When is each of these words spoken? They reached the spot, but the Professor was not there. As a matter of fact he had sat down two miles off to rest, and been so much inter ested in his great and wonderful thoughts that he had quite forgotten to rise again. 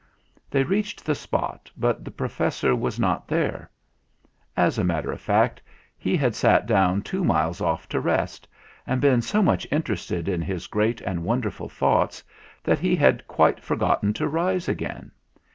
They 0.49 0.63
reached 0.63 1.05
the 1.05 1.13
spot, 1.13 1.69
but 1.77 2.03
the 2.03 2.09
Professor 2.09 2.75
was 2.75 2.99
not 2.99 3.27
there. 3.27 3.69
As 4.57 4.79
a 4.79 4.83
matter 4.83 5.11
of 5.11 5.21
fact 5.21 5.61
he 5.95 6.17
had 6.17 6.33
sat 6.33 6.65
down 6.65 7.03
two 7.03 7.23
miles 7.23 7.61
off 7.61 7.87
to 7.89 7.99
rest, 8.01 8.47
and 8.87 8.99
been 8.99 9.21
so 9.21 9.43
much 9.43 9.65
inter 9.65 9.93
ested 9.93 10.27
in 10.27 10.41
his 10.41 10.65
great 10.65 11.01
and 11.01 11.23
wonderful 11.23 11.69
thoughts 11.69 12.23
that 12.63 12.79
he 12.79 12.95
had 12.95 13.27
quite 13.27 13.59
forgotten 13.63 14.11
to 14.13 14.27
rise 14.27 14.67
again. 14.67 15.11